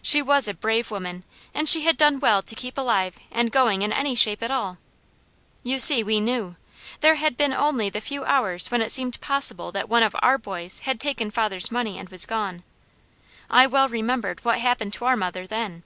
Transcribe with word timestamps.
She 0.00 0.22
was 0.22 0.48
a 0.48 0.54
brave 0.54 0.90
woman, 0.90 1.22
and 1.52 1.68
she 1.68 1.82
had 1.82 1.98
done 1.98 2.18
well 2.18 2.40
to 2.40 2.54
keep 2.54 2.78
alive 2.78 3.18
and 3.30 3.52
going 3.52 3.82
in 3.82 3.92
any 3.92 4.14
shape 4.14 4.42
at 4.42 4.50
all. 4.50 4.78
You 5.62 5.78
see 5.78 6.02
we 6.02 6.18
knew. 6.18 6.56
There 7.00 7.16
had 7.16 7.36
been 7.36 7.52
only 7.52 7.90
the 7.90 8.00
few 8.00 8.24
hours 8.24 8.70
when 8.70 8.80
it 8.80 8.90
seemed 8.90 9.20
possible 9.20 9.70
that 9.72 9.90
one 9.90 10.02
of 10.02 10.16
our 10.22 10.38
boys 10.38 10.78
had 10.88 10.98
taken 10.98 11.30
father's 11.30 11.70
money 11.70 11.98
and 11.98 12.08
was 12.08 12.24
gone. 12.24 12.62
I 13.50 13.66
well 13.66 13.90
remembered 13.90 14.42
what 14.46 14.60
happened 14.60 14.94
to 14.94 15.04
our 15.04 15.14
mother 15.16 15.46
then. 15.46 15.82